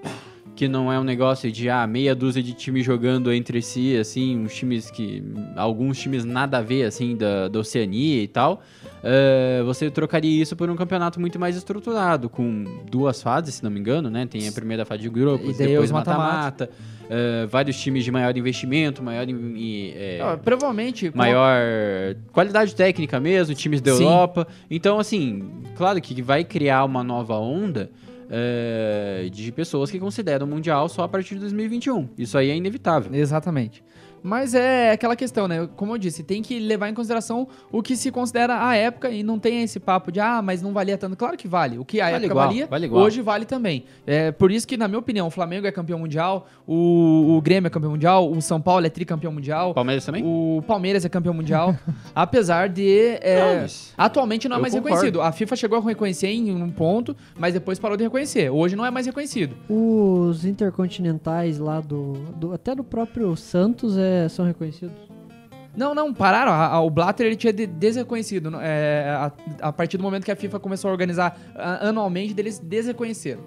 que 0.55 0.67
não 0.67 0.91
é 0.91 0.97
um 0.97 1.03
negócio 1.03 1.51
de 1.51 1.69
ah, 1.69 1.85
meia 1.85 2.15
dúzia 2.15 2.41
de 2.41 2.53
times 2.53 2.85
jogando 2.85 3.31
entre 3.33 3.61
si, 3.61 3.97
assim, 3.97 4.37
uns 4.39 4.55
times 4.55 4.89
que. 4.89 5.21
alguns 5.55 5.99
times 5.99 6.23
nada 6.23 6.59
a 6.59 6.61
ver, 6.61 6.83
assim, 6.83 7.15
da, 7.15 7.49
da 7.49 7.59
Oceania 7.59 8.23
e 8.23 8.27
tal. 8.27 8.61
Uh, 8.83 9.65
você 9.65 9.91
trocaria 9.91 10.41
isso 10.41 10.55
por 10.55 10.69
um 10.69 10.75
campeonato 10.75 11.19
muito 11.19 11.37
mais 11.37 11.55
estruturado, 11.57 12.29
com 12.29 12.63
duas 12.89 13.21
fases, 13.21 13.55
se 13.55 13.63
não 13.63 13.69
me 13.69 13.79
engano, 13.79 14.09
né? 14.09 14.25
Tem 14.25 14.47
a 14.47 14.51
primeira 14.51 14.85
fase 14.85 15.01
de 15.01 15.09
grupos, 15.09 15.57
depois 15.57 15.91
mata-mata. 15.91 16.69
Uh, 17.05 17.47
vários 17.47 17.79
times 17.79 18.03
de 18.03 18.11
maior 18.11 18.35
investimento, 18.35 19.03
maior. 19.03 19.27
É, 19.29 20.21
ah, 20.23 20.39
provavelmente. 20.43 21.11
Maior 21.13 22.15
qualidade 22.31 22.73
técnica 22.73 23.19
mesmo, 23.19 23.53
times 23.53 23.81
da 23.81 23.93
Sim. 23.93 24.05
Europa. 24.05 24.47
Então, 24.71 24.97
assim, 24.97 25.43
claro 25.75 26.01
que 26.01 26.19
vai 26.21 26.43
criar 26.43 26.83
uma 26.83 27.03
nova 27.03 27.37
onda 27.37 27.91
é, 28.29 29.29
de 29.31 29.51
pessoas 29.51 29.91
que 29.91 29.99
consideram 29.99 30.45
o 30.45 30.49
Mundial 30.49 30.89
só 30.89 31.03
a 31.03 31.07
partir 31.07 31.35
de 31.35 31.41
2021. 31.41 32.09
Isso 32.17 32.37
aí 32.37 32.49
é 32.49 32.55
inevitável. 32.55 33.13
Exatamente. 33.13 33.83
Mas 34.25 34.55
é 34.55 34.89
aquela 34.89 35.15
questão, 35.15 35.47
né? 35.47 35.69
Como 35.75 35.93
eu 35.93 35.99
disse, 35.99 36.23
tem 36.23 36.41
que 36.41 36.59
levar 36.59 36.89
em 36.89 36.95
consideração 36.95 37.47
o 37.71 37.83
que 37.83 37.95
se 37.95 38.09
considera 38.09 38.67
a 38.67 38.75
época 38.75 39.11
e 39.11 39.21
não 39.21 39.37
tem 39.37 39.61
esse 39.61 39.79
papo 39.79 40.11
de, 40.11 40.19
ah, 40.19 40.41
mas 40.41 40.63
não 40.63 40.73
valia 40.73 40.97
tanto. 40.97 41.15
Claro 41.15 41.37
que 41.37 41.47
vale. 41.47 41.77
O 41.77 41.85
que 41.85 42.01
a 42.01 42.05
vale 42.05 42.15
época 42.15 42.33
igual, 42.33 42.47
valia, 42.47 42.65
vale 42.65 42.89
hoje 42.89 43.21
vale 43.21 43.45
também. 43.45 43.85
É 44.03 44.31
por 44.31 44.51
isso 44.51 44.67
que, 44.67 44.77
na 44.77 44.87
minha 44.87 44.97
opinião, 44.97 45.27
o 45.27 45.29
Flamengo 45.29 45.67
é 45.67 45.71
campeão 45.71 45.99
mundial, 45.99 46.47
o, 46.65 47.35
o 47.37 47.41
Grêmio 47.43 47.67
é 47.67 47.69
campeão 47.69 47.91
mundial, 47.91 48.31
o 48.31 48.41
São 48.41 48.59
Paulo 48.59 48.83
é 48.83 48.89
tricampeão 48.89 49.31
mundial. 49.31 49.75
Palmeiras 49.75 50.03
também? 50.03 50.23
O 50.25 50.63
Palmeiras 50.65 51.05
é 51.05 51.09
campeão 51.09 51.33
mundial. 51.35 51.77
apesar 52.15 52.67
de. 52.67 53.19
É, 53.21 53.59
não, 53.59 53.67
atualmente 53.95 54.49
não 54.49 54.57
é 54.57 54.59
mais 54.59 54.73
concordo. 54.73 54.95
reconhecido. 54.95 55.21
A 55.21 55.31
FIFA 55.31 55.55
chegou 55.55 55.77
a 55.77 55.81
reconhecer 55.83 56.29
em 56.29 56.51
um 56.51 56.71
ponto, 56.71 57.15
mas 57.37 57.53
depois 57.53 57.77
parou 57.77 57.95
de 57.95 58.03
reconhecer. 58.03 58.49
Hoje 58.49 58.75
não 58.75 58.83
é 58.83 58.89
mais 58.89 59.05
reconhecido. 59.05 59.55
Os 59.69 60.45
intercontinentais 60.45 61.59
lá 61.59 61.79
do. 61.79 62.13
do 62.35 62.53
até 62.53 62.73
do 62.73 62.83
próprio 62.83 63.35
Santos 63.35 63.95
é 63.99 64.14
são 64.29 64.45
reconhecidos? 64.45 64.95
Não, 65.75 65.93
não, 65.93 66.13
pararam. 66.13 66.51
A, 66.51 66.67
a, 66.67 66.81
o 66.81 66.89
Blatter 66.89 67.27
ele 67.27 67.35
tinha 67.35 67.51
de, 67.51 67.67
desreconhecido. 67.67 68.51
É, 68.61 69.09
a, 69.09 69.31
a, 69.67 69.73
partir 69.73 69.97
do 69.97 70.03
momento 70.03 70.23
que 70.23 70.31
a 70.31 70.35
FIFA 70.35 70.59
começou 70.59 70.89
a 70.89 70.91
organizar 70.91 71.37
anualmente, 71.81 72.33
eles 72.37 72.59
desreconheceram. 72.59 73.41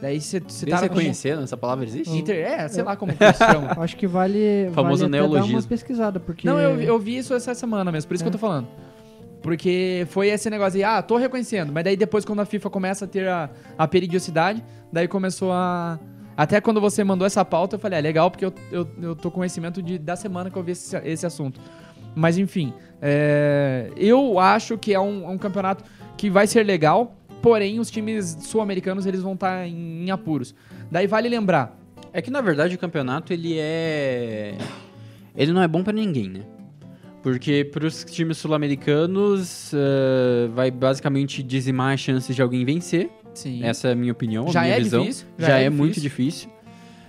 Daí 0.00 0.20
você 0.20 0.40
tá 0.40 0.46
Desreconheceram? 0.48 1.36
Como... 1.38 1.44
Essa 1.44 1.56
palavra 1.56 1.84
existe? 1.84 2.16
Inter, 2.16 2.36
é, 2.36 2.68
sei 2.68 2.84
lá 2.84 2.96
como 2.96 3.12
que 3.12 3.32
se 3.32 3.44
chama. 3.44 3.74
Acho 3.82 3.96
que 3.96 4.06
vale, 4.06 4.70
famoso 4.72 5.02
vale 5.02 5.10
neologismo. 5.10 5.52
dar 5.52 5.58
uma 5.58 5.68
pesquisada, 5.68 6.20
porque... 6.20 6.46
Não, 6.46 6.58
eu, 6.60 6.80
eu 6.80 6.98
vi 7.00 7.16
isso 7.16 7.34
essa 7.34 7.52
semana 7.52 7.90
mesmo, 7.90 8.06
por 8.06 8.14
isso 8.14 8.22
é. 8.22 8.24
que 8.24 8.28
eu 8.28 8.32
tô 8.32 8.38
falando. 8.38 8.68
Porque 9.42 10.06
foi 10.10 10.28
esse 10.28 10.48
negócio 10.50 10.76
aí, 10.76 10.84
ah, 10.84 11.02
tô 11.02 11.16
reconhecendo. 11.16 11.72
Mas 11.72 11.84
daí 11.84 11.96
depois, 11.96 12.24
quando 12.24 12.40
a 12.40 12.44
FIFA 12.44 12.70
começa 12.70 13.04
a 13.06 13.08
ter 13.08 13.28
a, 13.28 13.50
a 13.76 13.88
periodicidade, 13.88 14.62
daí 14.92 15.08
começou 15.08 15.52
a 15.52 15.98
até 16.38 16.60
quando 16.60 16.80
você 16.80 17.02
mandou 17.02 17.26
essa 17.26 17.44
pauta, 17.44 17.74
eu 17.74 17.80
falei, 17.80 17.98
é 17.98 18.00
legal, 18.00 18.30
porque 18.30 18.44
eu, 18.44 18.54
eu, 18.70 18.88
eu 19.02 19.16
tô 19.16 19.28
com 19.28 19.38
conhecimento 19.38 19.82
de, 19.82 19.98
da 19.98 20.14
semana 20.14 20.48
que 20.48 20.56
eu 20.56 20.62
vi 20.62 20.70
esse, 20.70 20.96
esse 20.98 21.26
assunto. 21.26 21.60
Mas 22.14 22.38
enfim, 22.38 22.72
é, 23.02 23.90
eu 23.96 24.38
acho 24.38 24.78
que 24.78 24.94
é 24.94 25.00
um, 25.00 25.32
um, 25.32 25.36
campeonato 25.36 25.82
que 26.16 26.30
vai 26.30 26.46
ser 26.46 26.62
legal, 26.62 27.16
porém 27.42 27.80
os 27.80 27.90
times 27.90 28.38
sul-americanos 28.42 29.04
eles 29.04 29.20
vão 29.20 29.32
estar 29.32 29.62
tá 29.62 29.66
em, 29.66 30.04
em 30.04 30.10
apuros. 30.12 30.54
Daí 30.88 31.08
vale 31.08 31.28
lembrar. 31.28 31.76
É 32.12 32.22
que 32.22 32.30
na 32.30 32.40
verdade 32.40 32.76
o 32.76 32.78
campeonato 32.78 33.32
ele 33.32 33.56
é. 33.58 34.56
Ele 35.34 35.52
não 35.52 35.60
é 35.60 35.66
bom 35.66 35.82
para 35.82 35.92
ninguém, 35.92 36.28
né? 36.28 36.42
Porque 37.20 37.64
para 37.64 37.84
os 37.84 38.04
times 38.04 38.38
sul-americanos 38.38 39.72
uh, 39.72 40.52
vai 40.54 40.70
basicamente 40.70 41.42
dizimar 41.42 41.94
as 41.94 42.00
chances 42.00 42.36
de 42.36 42.40
alguém 42.40 42.64
vencer. 42.64 43.10
Sim. 43.38 43.62
Essa 43.62 43.88
é 43.88 43.92
a 43.92 43.94
minha 43.94 44.10
opinião, 44.10 44.48
já 44.48 44.60
a 44.60 44.62
minha 44.64 44.74
é 44.74 44.80
visão. 44.80 45.02
Difícil, 45.02 45.26
já, 45.38 45.46
já 45.46 45.58
é, 45.58 45.60
é 45.60 45.64
difícil. 45.64 45.78
muito 45.78 46.00
difícil. 46.00 46.50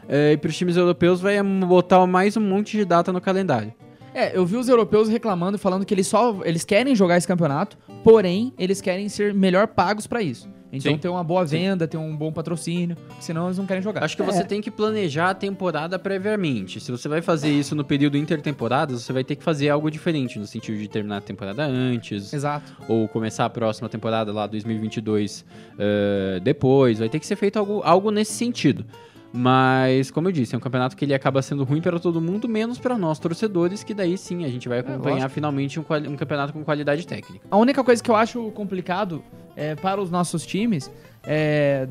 É, 0.07 0.33
e 0.33 0.37
para 0.37 0.49
os 0.49 0.55
times 0.55 0.77
europeus 0.77 1.19
vai 1.19 1.41
botar 1.41 2.05
mais 2.05 2.37
um 2.37 2.41
monte 2.41 2.77
de 2.77 2.85
data 2.85 3.11
no 3.11 3.19
calendário. 3.19 3.73
É, 4.13 4.37
eu 4.37 4.45
vi 4.45 4.55
os 4.55 4.69
europeus 4.69 5.09
reclamando 5.09 5.57
falando 5.57 5.85
que 5.85 5.93
eles 5.93 6.05
só 6.05 6.39
eles 6.43 6.63
querem 6.63 6.95
jogar 6.95 7.17
esse 7.17 7.27
campeonato, 7.27 7.79
porém 8.03 8.53
eles 8.59 8.79
querem 8.79 9.09
ser 9.09 9.33
melhor 9.33 9.67
pagos 9.69 10.05
para 10.05 10.21
isso. 10.21 10.47
Então 10.71 10.91
Sim. 10.91 10.97
ter 10.97 11.07
uma 11.07 11.23
boa 11.23 11.43
venda, 11.43 11.85
Sim. 11.85 11.89
ter 11.89 11.97
um 11.97 12.15
bom 12.15 12.31
patrocínio, 12.31 12.95
senão 13.19 13.47
eles 13.47 13.57
não 13.57 13.65
querem 13.65 13.81
jogar. 13.81 14.03
Acho 14.03 14.15
que 14.15 14.23
você 14.23 14.41
é. 14.41 14.43
tem 14.43 14.61
que 14.61 14.69
planejar 14.69 15.31
a 15.31 15.33
temporada 15.33 15.97
previamente. 15.97 16.79
Se 16.79 16.91
você 16.91 17.07
vai 17.07 17.21
fazer 17.21 17.49
isso 17.49 17.75
no 17.75 17.83
período 17.83 18.17
intertemporadas, 18.17 19.01
você 19.01 19.11
vai 19.11 19.23
ter 19.23 19.35
que 19.35 19.43
fazer 19.43 19.69
algo 19.69 19.89
diferente, 19.89 20.37
no 20.37 20.45
sentido 20.45 20.77
de 20.77 20.87
terminar 20.87 21.17
a 21.17 21.21
temporada 21.21 21.65
antes. 21.65 22.31
Exato. 22.31 22.71
Ou 22.87 23.07
começar 23.07 23.45
a 23.45 23.49
próxima 23.49 23.89
temporada 23.89 24.31
lá, 24.31 24.45
2022, 24.45 25.43
uh, 25.73 26.39
depois. 26.41 26.99
Vai 26.99 27.09
ter 27.09 27.19
que 27.19 27.25
ser 27.25 27.35
feito 27.35 27.57
algo, 27.57 27.81
algo 27.83 28.11
nesse 28.11 28.33
sentido. 28.33 28.85
Mas, 29.31 30.09
como 30.09 30.27
eu 30.27 30.31
disse, 30.31 30.55
é 30.55 30.57
um 30.57 30.61
campeonato 30.61 30.97
que 30.97 31.05
ele 31.05 31.13
acaba 31.13 31.41
sendo 31.41 31.63
ruim 31.63 31.81
para 31.81 31.99
todo 31.99 32.19
mundo, 32.19 32.47
menos 32.47 32.79
para 32.79 32.97
nós 32.97 33.19
torcedores, 33.19 33.83
que 33.83 33.93
daí 33.93 34.17
sim 34.17 34.43
a 34.43 34.47
gente 34.47 34.67
vai 34.67 34.79
é, 34.79 34.81
acompanhar 34.81 35.25
é, 35.25 35.29
finalmente 35.29 35.79
um, 35.79 35.83
um, 35.83 36.15
campeonato 36.15 36.51
com 36.51 36.63
qualidade 36.63 37.05
técnica. 37.05 37.45
A 37.49 37.57
única 37.57 37.83
coisa 37.83 38.01
que 38.01 38.09
eu 38.09 38.15
acho 38.15 38.49
complicado 38.51 39.23
é, 39.55 39.75
para 39.75 40.01
os 40.01 40.09
nossos 40.09 40.45
times, 40.45 40.91
é, 41.23 41.87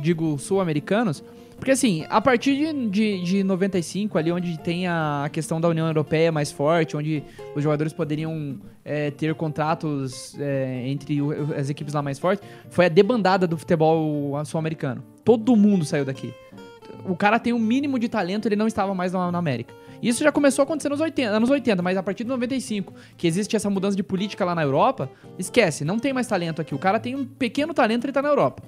digo 0.00 0.38
sul-americanos, 0.38 1.22
porque 1.58 1.72
assim, 1.72 2.06
a 2.08 2.20
partir 2.20 2.56
de, 2.56 2.88
de, 2.88 3.22
de 3.22 3.44
95, 3.44 4.16
ali 4.16 4.30
onde 4.30 4.58
tem 4.60 4.86
a, 4.86 5.28
questão 5.30 5.60
da 5.60 5.68
União 5.68 5.88
Europeia 5.88 6.30
mais 6.30 6.52
forte, 6.52 6.96
onde 6.96 7.22
os 7.54 7.62
jogadores 7.62 7.92
poderiam 7.92 8.60
é, 8.84 9.10
ter 9.10 9.34
contratos 9.34 10.38
é, 10.38 10.84
entre 10.86 11.18
as 11.56 11.68
equipes 11.68 11.92
lá 11.92 12.00
mais 12.00 12.18
fortes, 12.18 12.46
foi 12.70 12.86
a 12.86 12.88
debandada 12.88 13.46
do 13.46 13.58
futebol 13.58 14.40
sul-americano. 14.44 15.02
Todo 15.24 15.56
mundo 15.56 15.84
saiu 15.84 16.04
daqui. 16.04 16.32
O 17.08 17.16
cara 17.16 17.38
tem 17.38 17.52
um 17.52 17.58
mínimo 17.58 17.98
de 17.98 18.08
talento, 18.08 18.46
ele 18.46 18.56
não 18.56 18.66
estava 18.66 18.94
mais 18.94 19.12
na, 19.12 19.32
na 19.32 19.38
América. 19.38 19.74
Isso 20.02 20.22
já 20.22 20.30
começou 20.30 20.62
a 20.62 20.64
acontecer 20.64 20.88
nos 20.88 21.00
80, 21.00 21.30
anos 21.30 21.50
80, 21.50 21.82
mas 21.82 21.96
a 21.96 22.02
partir 22.02 22.22
de 22.22 22.28
95, 22.28 22.92
que 23.16 23.26
existe 23.26 23.56
essa 23.56 23.68
mudança 23.68 23.96
de 23.96 24.02
política 24.02 24.44
lá 24.44 24.54
na 24.54 24.62
Europa, 24.62 25.10
esquece, 25.38 25.84
não 25.84 25.98
tem 25.98 26.12
mais 26.12 26.26
talento 26.26 26.60
aqui. 26.60 26.74
O 26.74 26.78
cara 26.78 27.00
tem 27.00 27.16
um 27.16 27.24
pequeno 27.24 27.74
talento, 27.74 28.04
ele 28.04 28.12
tá 28.12 28.22
na 28.22 28.28
Europa. 28.28 28.62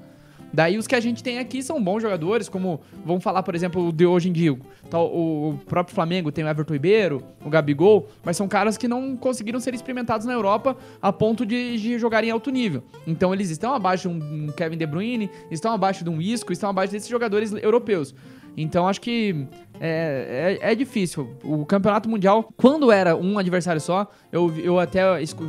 Daí 0.53 0.77
os 0.79 0.87
que 0.87 0.95
a 0.95 1.01
gente 1.01 1.23
tem 1.23 1.39
aqui 1.39 1.63
são 1.63 1.83
bons 1.83 2.03
jogadores, 2.03 2.49
como 2.49 2.81
vamos 3.05 3.23
falar, 3.23 3.43
por 3.43 3.55
exemplo, 3.55 3.93
de 3.93 4.05
hoje 4.05 4.29
em 4.29 4.33
dia. 4.33 4.53
O 4.93 5.55
próprio 5.67 5.95
Flamengo 5.95 6.33
tem 6.33 6.45
o 6.45 6.49
Everton 6.49 6.73
Ribeiro, 6.73 7.23
o 7.45 7.49
Gabigol, 7.49 8.09
mas 8.25 8.37
são 8.37 8.49
caras 8.49 8.77
que 8.77 8.89
não 8.89 9.17
conseguiram 9.17 9.61
ser 9.61 9.75
experimentados 9.75 10.27
na 10.27 10.33
Europa 10.33 10.77
a 11.01 11.13
ponto 11.13 11.47
de, 11.47 11.79
de 11.79 11.99
jogar 11.99 12.25
em 12.25 12.31
alto 12.31 12.51
nível. 12.51 12.83
Então 13.07 13.33
eles 13.33 13.51
estão 13.51 13.75
abaixo 13.75 14.09
de 14.09 14.15
um 14.15 14.49
Kevin 14.49 14.77
De 14.77 14.87
Bruyne, 14.87 15.31
estão 15.51 15.73
abaixo 15.73 16.03
de 16.03 16.11
um 16.11 16.21
Isco, 16.21 16.53
estão 16.53 16.71
abaixo 16.71 16.93
desses 16.93 17.09
jogadores 17.09 17.53
europeus. 17.53 18.15
Então 18.57 18.89
acho 18.89 19.01
que 19.01 19.47
é, 19.81 20.59
é, 20.61 20.73
é, 20.73 20.75
difícil. 20.75 21.37
O 21.43 21.65
campeonato 21.65 22.09
mundial, 22.09 22.53
quando 22.57 22.91
era 22.91 23.17
um 23.17 23.39
adversário 23.39 23.81
só, 23.81 24.11
eu, 24.31 24.55
eu 24.59 24.79
até 24.79 25.03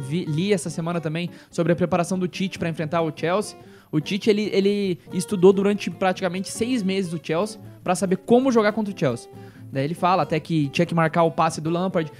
vi, 0.07 0.25
li 0.25 0.53
essa 0.53 0.69
semana 0.69 1.01
também 1.01 1.29
sobre 1.49 1.73
a 1.73 1.75
preparação 1.75 2.17
do 2.17 2.27
Tite 2.27 2.57
para 2.57 2.69
enfrentar 2.69 3.01
o 3.01 3.11
Chelsea. 3.13 3.57
O 3.91 3.99
Tite, 3.99 4.29
ele, 4.29 4.49
ele 4.53 4.99
estudou 5.11 5.51
durante 5.51 5.89
praticamente 5.89 6.49
seis 6.49 6.81
meses 6.81 7.11
o 7.11 7.19
Chelsea 7.21 7.59
para 7.83 7.93
saber 7.95 8.17
como 8.17 8.51
jogar 8.51 8.71
contra 8.71 8.93
o 8.93 8.97
Chelsea. 8.97 9.29
Daí 9.71 9.83
ele 9.83 9.93
fala 9.93 10.23
até 10.23 10.39
que 10.39 10.67
tinha 10.69 10.85
que 10.85 10.93
marcar 10.93 11.23
o 11.23 11.31
passe 11.31 11.61
do 11.61 11.69
Lampard, 11.69 12.11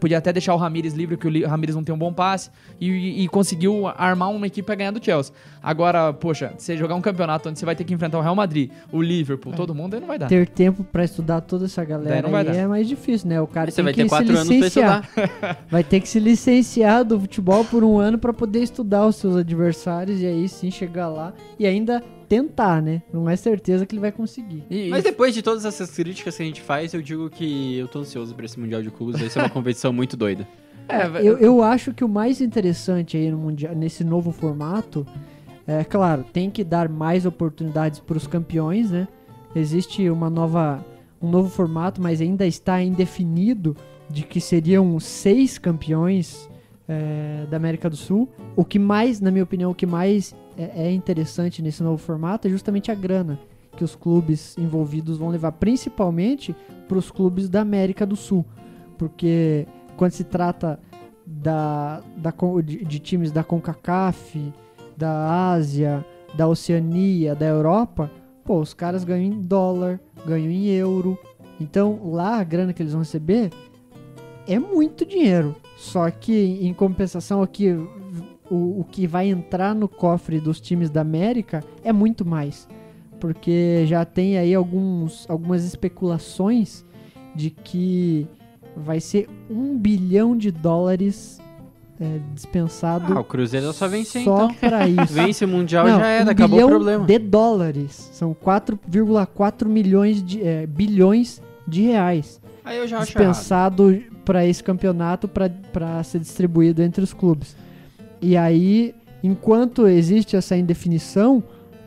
podia 0.00 0.18
até 0.18 0.32
deixar 0.32 0.54
o 0.54 0.56
Ramires 0.56 0.94
livre, 0.94 1.16
que 1.16 1.26
o 1.26 1.48
Ramires 1.48 1.74
não 1.74 1.84
tem 1.84 1.94
um 1.94 1.98
bom 1.98 2.12
passe, 2.12 2.50
e, 2.80 3.22
e 3.22 3.28
conseguiu 3.28 3.86
armar 3.86 4.30
uma 4.30 4.46
equipe 4.46 4.66
para 4.66 4.74
ganhar 4.74 4.90
do 4.90 5.04
Chelsea. 5.04 5.32
Agora, 5.62 6.12
poxa, 6.12 6.52
você 6.56 6.76
jogar 6.76 6.94
um 6.94 7.00
campeonato 7.00 7.48
onde 7.48 7.58
você 7.58 7.64
vai 7.64 7.76
ter 7.76 7.84
que 7.84 7.94
enfrentar 7.94 8.18
o 8.18 8.22
Real 8.22 8.34
Madrid, 8.34 8.70
o 8.92 9.00
Liverpool, 9.00 9.52
é. 9.52 9.56
todo 9.56 9.74
mundo, 9.74 9.94
aí 9.94 10.00
não 10.00 10.08
vai 10.08 10.18
dar. 10.18 10.26
Ter 10.26 10.48
tempo 10.48 10.84
para 10.84 11.04
estudar 11.04 11.40
toda 11.40 11.66
essa 11.66 11.84
galera 11.84 12.22
não 12.22 12.30
vai 12.30 12.44
dar. 12.44 12.54
é 12.54 12.66
mais 12.66 12.88
difícil, 12.88 13.28
né? 13.28 13.40
O 13.40 13.46
cara 13.46 13.70
você 13.70 13.76
tem 13.76 13.84
vai 13.84 13.94
que 13.94 14.02
ter 14.02 14.08
quatro 14.08 14.36
se 14.36 14.54
licenciar. 14.54 14.94
anos 14.94 15.06
pra 15.06 15.24
estudar. 15.24 15.64
vai 15.70 15.84
ter 15.84 16.00
que 16.00 16.08
se 16.08 16.18
licenciar 16.18 17.04
do 17.04 17.20
futebol 17.20 17.64
por 17.64 17.84
um 17.84 17.98
ano 17.98 18.18
para 18.18 18.32
poder 18.32 18.62
estudar 18.62 19.06
os 19.06 19.16
seus 19.16 19.36
adversários 19.36 20.20
e 20.20 20.26
aí 20.26 20.48
sim 20.48 20.70
chegar 20.70 21.08
lá 21.08 21.32
e 21.58 21.66
ainda 21.66 22.02
tentar, 22.28 22.82
né? 22.82 23.02
Não 23.12 23.28
é 23.28 23.36
certeza 23.36 23.86
que 23.86 23.94
ele 23.94 24.00
vai 24.00 24.12
conseguir. 24.12 24.64
E, 24.68 24.88
Mas 24.88 25.04
depois 25.04 25.34
de 25.34 25.42
todas 25.42 25.64
essas 25.64 25.90
críticas 25.90 26.36
que 26.36 26.42
a 26.42 26.46
gente 26.46 26.60
faz, 26.60 26.92
eu 26.96 27.02
digo 27.02 27.30
que 27.30 27.76
eu 27.76 27.86
tô 27.88 28.00
ansioso 28.00 28.34
pra 28.34 28.44
esse 28.44 28.58
Mundial 28.58 28.82
de 28.82 28.90
Clubes. 28.90 29.20
Vai 29.20 29.28
ser 29.28 29.38
uma 29.38 29.50
competição 29.50 29.92
muito 29.92 30.16
doida. 30.16 30.46
É, 30.88 31.04
eu, 31.20 31.36
eu 31.38 31.64
acho 31.64 31.92
que 31.92 32.04
o 32.04 32.08
mais 32.08 32.40
interessante 32.40 33.16
aí 33.16 33.28
no 33.28 33.38
mundial, 33.38 33.74
nesse 33.74 34.04
novo 34.04 34.30
formato 34.30 35.04
é, 35.66 35.82
claro, 35.82 36.24
tem 36.32 36.48
que 36.48 36.62
dar 36.62 36.88
mais 36.88 37.26
oportunidades 37.26 37.98
para 37.98 38.16
os 38.16 38.28
campeões, 38.28 38.92
né? 38.92 39.08
Existe 39.52 40.08
uma 40.08 40.30
nova, 40.30 40.86
um 41.20 41.28
novo 41.28 41.48
formato, 41.48 42.00
mas 42.00 42.20
ainda 42.20 42.46
está 42.46 42.80
indefinido 42.80 43.76
de 44.08 44.22
que 44.22 44.40
seriam 44.40 45.00
seis 45.00 45.58
campeões 45.58 46.48
é, 46.88 47.46
da 47.50 47.56
América 47.56 47.90
do 47.90 47.96
Sul. 47.96 48.28
O 48.54 48.64
que 48.64 48.78
mais, 48.78 49.20
na 49.20 49.32
minha 49.32 49.42
opinião, 49.42 49.72
o 49.72 49.74
que 49.74 49.86
mais 49.86 50.36
é, 50.56 50.86
é 50.86 50.92
interessante 50.92 51.60
nesse 51.62 51.82
novo 51.82 51.98
formato 51.98 52.46
é 52.46 52.50
justamente 52.50 52.92
a 52.92 52.94
grana 52.94 53.40
que 53.76 53.84
os 53.84 53.94
clubes 53.94 54.56
envolvidos 54.58 55.18
vão 55.18 55.28
levar, 55.28 55.52
principalmente 55.52 56.56
para 56.88 56.98
os 56.98 57.10
clubes 57.10 57.48
da 57.48 57.60
América 57.60 58.06
do 58.06 58.16
Sul, 58.16 58.44
porque 58.98 59.66
quando 59.96 60.12
se 60.12 60.24
trata 60.24 60.80
da, 61.26 62.02
da 62.16 62.32
de, 62.64 62.84
de, 62.84 62.98
times 62.98 63.32
da 63.32 63.42
CONCACAF, 63.42 64.52
da 64.96 65.50
Ásia, 65.50 66.04
da 66.36 66.46
Oceania, 66.46 67.34
da 67.34 67.46
Europa, 67.46 68.10
pô, 68.44 68.60
os 68.60 68.72
caras 68.72 69.04
ganham 69.04 69.32
em 69.32 69.40
dólar, 69.40 70.00
ganham 70.24 70.50
em 70.50 70.66
euro. 70.66 71.18
Então 71.60 72.00
lá 72.12 72.38
a 72.38 72.44
grana 72.44 72.72
que 72.72 72.82
eles 72.82 72.92
vão 72.92 73.02
receber 73.02 73.50
é 74.46 74.58
muito 74.58 75.04
dinheiro. 75.04 75.56
Só 75.76 76.10
que 76.10 76.58
em 76.62 76.72
compensação 76.72 77.42
aqui 77.42 77.70
o, 78.50 78.80
o 78.80 78.86
que 78.90 79.06
vai 79.06 79.28
entrar 79.28 79.74
no 79.74 79.88
cofre 79.88 80.40
dos 80.40 80.60
times 80.60 80.88
da 80.88 81.00
América 81.00 81.62
é 81.82 81.92
muito 81.92 82.24
mais. 82.24 82.68
Porque 83.20 83.84
já 83.86 84.04
tem 84.04 84.36
aí 84.38 84.54
alguns, 84.54 85.28
algumas 85.28 85.64
especulações 85.64 86.84
de 87.34 87.50
que 87.50 88.26
vai 88.76 89.00
ser 89.00 89.28
um 89.48 89.76
bilhão 89.76 90.36
de 90.36 90.50
dólares 90.50 91.40
é, 92.00 92.18
dispensado. 92.34 93.12
Ah, 93.12 93.20
o 93.20 93.24
Cruzeiro 93.24 93.72
só 93.72 93.88
vence 93.88 94.22
só 94.22 94.44
então. 94.44 94.54
para 94.54 94.86
isso. 94.88 95.12
Vence 95.12 95.44
o 95.44 95.48
Mundial 95.48 95.86
Não, 95.86 95.98
já 95.98 96.06
era, 96.06 96.26
um 96.26 96.30
acabou 96.30 96.64
o 96.64 96.68
problema. 96.68 97.06
de 97.06 97.18
dólares. 97.18 98.10
São 98.12 98.34
4,4 98.34 99.66
milhões 99.66 100.22
de 100.22 100.42
é, 100.42 100.66
bilhões 100.66 101.40
de 101.66 101.82
reais. 101.82 102.40
Aí 102.64 102.78
eu 102.78 102.86
já 102.86 102.98
dispensado 102.98 104.02
para 104.24 104.44
esse 104.44 104.62
campeonato 104.62 105.28
para 105.28 106.02
ser 106.02 106.18
distribuído 106.18 106.82
entre 106.82 107.02
os 107.02 107.12
clubes. 107.12 107.56
E 108.20 108.36
aí, 108.36 108.94
enquanto 109.22 109.86
existe 109.86 110.36
essa 110.36 110.56
indefinição, 110.56 111.42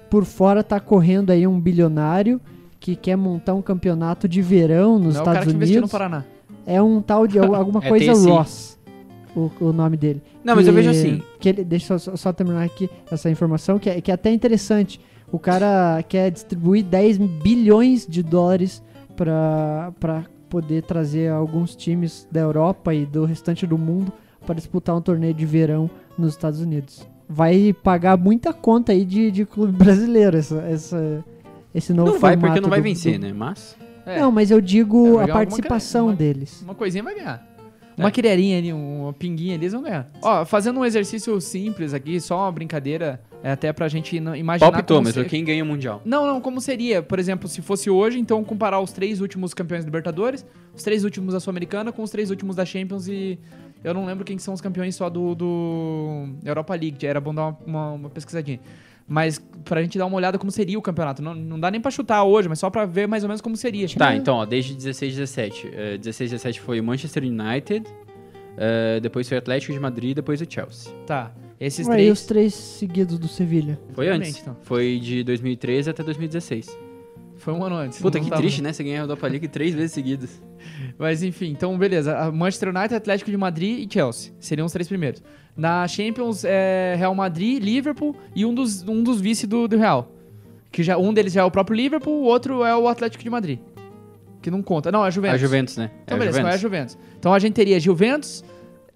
por 0.10 0.26
fora 0.26 0.64
tá 0.64 0.80
correndo 0.80 1.32
aí 1.32 1.46
um 1.46 1.60
bilionário 1.60 2.42
que 2.80 2.96
quer 2.96 3.16
montar 3.16 3.54
um 3.54 3.62
campeonato 3.62 4.28
de 4.28 4.42
verão 4.42 4.98
nos 4.98 5.16
Não 5.16 5.22
Estados 5.22 5.28
é 5.28 5.32
o 5.32 5.34
cara 5.34 5.50
Unidos. 5.50 5.70
Que 5.70 5.82
no 5.82 5.90
Paraná. 5.90 6.26
É 6.66 6.82
um 6.82 7.02
tal 7.02 7.28
de 7.28 7.38
alguma 7.40 7.84
é 7.84 7.90
coisa 7.90 8.14
Ross. 8.14 8.80
O, 9.36 9.52
o, 9.60 9.74
nome 9.74 9.96
dele. 9.96 10.24
Não, 10.44 10.56
mas 10.56 10.66
eu 10.66 10.74
vejo 10.74 10.90
assim. 10.90 11.22
Que 11.40 11.50
ele, 11.50 11.64
deixa 11.64 11.94
eu 11.94 12.00
só, 12.00 12.16
só, 12.16 12.34
terminar 12.34 12.64
aqui 12.64 12.90
essa 13.12 13.30
informação, 13.30 13.78
que 13.78 13.90
é, 13.90 14.02
que 14.02 14.10
é 14.10 14.14
até 14.14 14.32
interessante. 14.32 15.00
O 15.32 15.38
cara 15.38 16.04
quer 16.08 16.32
distribuir 16.32 16.84
10 16.84 17.18
bilhões 17.18 18.08
de 18.08 18.24
dólares 18.24 18.82
para 19.16 20.26
poder 20.50 20.82
trazer 20.84 21.30
alguns 21.30 21.76
times 21.76 22.28
da 22.32 22.40
Europa 22.40 22.94
e 22.94 23.06
do 23.06 23.24
restante 23.26 23.68
do 23.68 23.78
mundo 23.78 24.12
para 24.46 24.56
disputar 24.56 24.96
um 24.96 25.02
torneio 25.02 25.34
de 25.34 25.46
verão 25.46 25.90
nos 26.18 26.32
Estados 26.32 26.60
Unidos. 26.60 27.08
Vai 27.30 27.74
pagar 27.74 28.18
muita 28.18 28.52
conta 28.52 28.92
aí 28.92 29.06
de, 29.06 29.30
de 29.30 29.46
clube 29.46 29.72
brasileiro, 29.78 30.36
essa, 30.38 30.60
essa, 30.62 31.24
esse 31.74 31.94
novo 31.94 32.14
Não 32.14 32.20
vai 32.20 32.36
porque 32.36 32.60
não 32.60 32.70
vai 32.70 32.80
do, 32.80 32.84
vencer, 32.84 33.20
do... 33.20 33.28
né? 33.28 33.34
Mas. 33.34 33.78
É. 34.06 34.20
Não, 34.20 34.32
mas 34.32 34.50
eu 34.50 34.60
digo 34.60 35.20
é, 35.20 35.26
a 35.26 35.28
participação 35.28 36.08
uma, 36.08 36.16
deles. 36.16 36.62
Uma 36.64 36.74
coisinha 36.74 37.04
vai 37.04 37.14
ganhar. 37.14 37.48
Uma 37.96 38.08
é. 38.08 38.12
quererinha 38.12 38.58
ali, 38.58 38.74
uma 38.74 39.14
pinguinha, 39.14 39.56
eles 39.56 39.74
vão 39.74 39.84
ganhar. 39.84 40.10
Ó, 40.22 40.46
fazendo 40.46 40.80
um 40.80 40.86
exercício 40.86 41.40
simples 41.40 41.94
aqui, 41.94 42.20
só 42.20 42.40
uma 42.40 42.52
brincadeira, 42.52 43.22
é 43.29 43.29
até 43.44 43.72
pra 43.72 43.88
gente 43.88 44.16
imaginar. 44.16 44.72
Palpitômetro, 44.72 45.24
ser... 45.24 45.30
quem 45.30 45.44
ganha 45.44 45.64
o 45.64 45.68
Mundial? 45.68 46.02
Não, 46.04 46.28
não, 46.28 46.42
como 46.42 46.60
seria, 46.60 47.02
por 47.02 47.20
exemplo, 47.20 47.48
se 47.48 47.62
fosse 47.62 47.90
hoje, 47.90 48.20
então 48.20 48.44
comparar 48.44 48.80
os 48.80 48.92
três 48.92 49.22
últimos 49.22 49.54
campeões 49.54 49.84
da 49.84 49.88
Libertadores, 49.88 50.46
os 50.76 50.84
três 50.84 51.04
últimos 51.04 51.34
da 51.34 51.40
Sul-Americana 51.40 51.92
com 51.92 52.04
os 52.04 52.12
três 52.12 52.30
últimos 52.30 52.56
da 52.56 52.66
Champions 52.66 53.08
e 53.08 53.40
eu 53.84 53.94
não 53.94 54.06
lembro 54.06 54.26
quem 54.26 54.38
são 54.38 54.54
os 54.54 54.62
campeões 54.62 54.96
só 54.96 55.10
do, 55.10 55.34
do 55.36 56.30
Europa 56.44 56.74
League. 56.74 56.98
Já 57.00 57.10
era 57.10 57.22
bom 57.22 57.34
dar 57.34 57.48
uma, 57.48 57.58
uma, 57.66 57.92
uma, 57.92 58.10
pesquisadinha. 58.10 58.60
Mas 59.08 59.42
pra 59.64 59.82
gente 59.82 59.98
dar 59.98 60.06
uma 60.06 60.18
olhada 60.18 60.38
como 60.38 60.52
seria 60.52 60.78
o 60.78 60.82
campeonato. 60.82 61.22
Não, 61.22 61.34
não 61.34 61.60
dá 61.60 61.72
nem 61.72 61.82
pra 61.82 61.90
chutar 61.90 62.24
hoje, 62.24 62.48
mas 62.48 62.60
só 62.60 62.70
pra 62.70 62.86
ver 62.86 63.08
mais 63.08 63.24
ou 63.24 63.30
menos 63.30 63.42
como 63.42 63.56
seria. 63.56 63.88
Tá, 63.90 64.16
então, 64.16 64.36
ó, 64.36 64.46
desde 64.46 64.76
16 64.76 65.16
17. 65.16 65.68
Uh, 65.68 65.98
16 65.98 66.32
17 66.32 66.62
foi 66.62 66.80
o 66.80 66.84
Manchester 66.84 67.24
United, 67.24 67.88
uh, 67.88 69.02
depois 69.02 69.28
foi 69.28 69.38
o 69.38 69.40
Atlético 69.40 69.74
de 69.74 69.80
Madrid, 69.80 70.16
depois 70.16 70.42
o 70.42 70.46
Chelsea. 70.48 70.94
Tá. 71.08 71.32
Esses 71.60 71.88
Ué, 71.88 71.96
três. 71.96 72.08
E 72.08 72.12
os 72.12 72.26
três 72.26 72.54
seguidos 72.54 73.20
do 73.20 73.28
Sevilha? 73.28 73.80
Foi 73.94 74.08
antes. 74.08 74.40
Então. 74.40 74.56
Foi 74.62 75.00
de 75.00 75.24
2013 75.24 75.90
até 75.90 76.04
2016. 76.04 76.78
Foi 77.36 77.54
um 77.54 77.64
ano 77.64 77.76
antes. 77.76 78.02
Puta, 78.02 78.20
que 78.20 78.30
tava... 78.30 78.42
triste, 78.42 78.62
né? 78.62 78.72
Você 78.72 78.84
ganhar 78.84 79.02
a 79.02 79.04
Europa 79.04 79.28
League 79.28 79.48
três 79.48 79.74
vezes 79.74 79.92
seguidas. 79.92 80.42
Mas 80.98 81.24
enfim, 81.24 81.48
então 81.48 81.78
beleza. 81.78 82.32
Manchester 82.32 82.70
United, 82.70 82.96
Atlético 82.96 83.32
de 83.32 83.38
Madrid 83.38 83.86
e 83.86 83.94
Chelsea. 83.94 84.34
Seriam 84.40 84.66
os 84.66 84.72
três 84.72 84.88
primeiros. 84.88 85.24
Na 85.56 85.88
Champions, 85.88 86.44
é 86.46 86.96
Real 86.98 87.16
Madrid, 87.16 87.62
Liverpool 87.62 88.16
e 88.36 88.46
um 88.46 88.54
dos, 88.54 88.84
um 88.84 89.04
dos 89.04 89.20
vice 89.20 89.48
do, 89.48 89.68
do 89.68 89.78
Real. 89.78 90.12
Que 90.72 90.84
já, 90.84 90.98
um 90.98 91.14
deles 91.14 91.34
já 91.34 91.42
é 91.42 91.44
o 91.44 91.52
próprio 91.52 91.76
Liverpool, 91.76 92.22
o 92.22 92.26
outro 92.26 92.64
é 92.64 92.76
o 92.76 92.88
Atlético 92.88 93.24
de 93.24 93.30
Madrid. 93.30 93.60
Que 94.42 94.52
não 94.52 94.62
conta. 94.62 94.92
Não, 94.92 95.04
é 95.04 95.08
a 95.08 95.10
Juventus. 95.10 95.34
É 95.34 95.36
a 95.36 95.40
Juventus, 95.40 95.78
né? 95.78 95.92
Então 96.04 96.16
é 96.16 96.20
beleza, 96.20 96.38
Juventus. 96.38 96.54
é 96.54 96.56
a 96.56 96.62
Juventus. 96.62 96.98
Então 97.18 97.34
a 97.34 97.40
gente 97.40 97.54
teria 97.54 97.80
Juventus, 97.80 98.44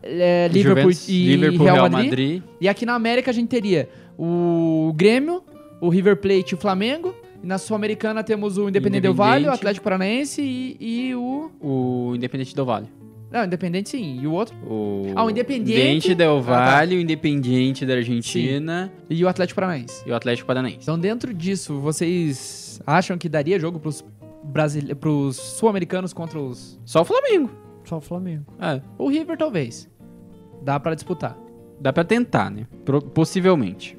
é, 0.03 0.47
Liverpool 0.51 0.91
e 1.07 1.35
Liverpool, 1.35 1.63
Real, 1.65 1.75
Real 1.75 1.89
Madrid. 1.89 2.09
Madrid. 2.09 2.43
E 2.59 2.67
aqui 2.67 2.85
na 2.85 2.93
América 2.93 3.31
a 3.31 3.33
gente 3.33 3.47
teria 3.49 3.89
o 4.17 4.93
Grêmio, 4.95 5.43
o 5.81 5.89
River 5.89 6.17
Plate 6.17 6.53
e 6.53 6.55
o 6.55 6.57
Flamengo. 6.57 7.13
E 7.41 7.47
na 7.47 7.57
Sul-Americana 7.57 8.23
temos 8.23 8.57
o 8.57 8.69
Independente 8.69 9.01
Del 9.01 9.13
Vale, 9.13 9.47
o 9.47 9.51
Atlético 9.51 9.83
Paranaense 9.83 10.41
e, 10.41 10.77
e, 11.09 11.15
o... 11.15 11.51
O 11.59 12.13
Independente 12.15 12.55
Del 12.55 12.65
Vale. 12.65 12.87
Não, 13.29 13.43
Independente 13.43 13.89
sim. 13.89 14.19
E 14.21 14.27
o 14.27 14.31
outro? 14.31 14.55
O 14.65 15.11
Ah, 15.15 15.25
o 15.25 15.29
Independente 15.29 16.13
Del 16.13 16.37
Ah, 16.37 16.43
tá. 16.43 16.65
Valle, 16.77 16.95
o 16.95 17.01
Independiente 17.01 17.85
da 17.85 17.95
Argentina 17.95 18.91
E 19.09 19.25
o 19.25 19.27
Atlético 19.27 19.55
Paranaense. 19.59 20.03
e 20.07 20.11
o 20.11 20.15
Atlético 20.15 20.47
Paranaense. 20.47 20.79
Então, 20.83 20.97
dentro 20.99 21.33
disso, 21.33 21.79
vocês 21.79 22.79
acham 22.85 23.17
que 23.17 23.27
daria 23.27 23.59
jogo 23.59 23.79
pros, 23.79 24.05
brasile... 24.43 24.93
pros 24.95 25.35
sul-americanos 25.35 26.13
contra 26.13 26.39
os. 26.39 26.79
Só 26.85 27.01
o 27.01 27.05
Flamengo. 27.05 27.49
Só 27.85 27.97
o 27.97 28.01
Flamengo. 28.01 28.45
É, 28.61 28.79
O 28.97 29.09
River, 29.09 29.35
talvez. 29.37 29.89
Dá 30.63 30.79
pra 30.79 30.95
disputar. 30.95 31.37
dá 31.79 31.91
pra 31.91 32.05
tentar, 32.05 32.49
né? 32.49 32.65
Possivelmente. 33.13 33.97